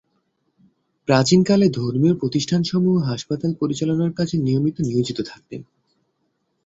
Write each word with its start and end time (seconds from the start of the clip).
প্রাচীনকালে 1.07 1.65
ধর্মীয় 1.69 2.15
প্রতিষ্ঠানসমূহ 2.15 2.95
হাসপাতাল 3.03 3.51
পরিচালনার 3.59 4.11
কাজে 4.13 4.35
নিয়মিত 4.37 4.77
নিয়োজিত 4.79 5.19
থাকতেন। 5.21 5.61